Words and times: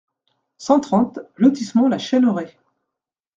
cent 0.57 0.79
trente 0.79 1.19
lotissement 1.37 1.87
la 1.87 1.99
Chêneraie 1.99 2.57